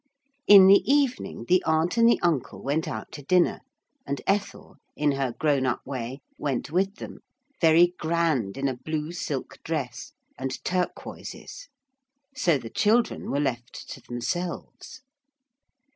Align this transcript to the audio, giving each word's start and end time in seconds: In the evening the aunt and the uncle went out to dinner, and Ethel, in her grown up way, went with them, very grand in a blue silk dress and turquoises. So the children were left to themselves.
In 0.47 0.65
the 0.65 0.81
evening 0.91 1.45
the 1.47 1.61
aunt 1.63 1.95
and 1.95 2.09
the 2.09 2.19
uncle 2.23 2.63
went 2.63 2.87
out 2.87 3.11
to 3.11 3.21
dinner, 3.21 3.59
and 4.03 4.19
Ethel, 4.25 4.77
in 4.95 5.11
her 5.11 5.31
grown 5.37 5.67
up 5.67 5.85
way, 5.85 6.21
went 6.39 6.71
with 6.71 6.95
them, 6.95 7.19
very 7.61 7.93
grand 7.99 8.57
in 8.57 8.67
a 8.67 8.75
blue 8.75 9.11
silk 9.11 9.59
dress 9.63 10.13
and 10.39 10.57
turquoises. 10.65 11.69
So 12.35 12.57
the 12.57 12.71
children 12.71 13.29
were 13.29 13.39
left 13.39 13.91
to 13.91 14.01
themselves. 14.01 15.01